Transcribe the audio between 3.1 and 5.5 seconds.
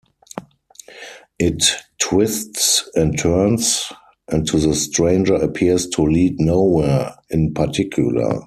turns, and to the stranger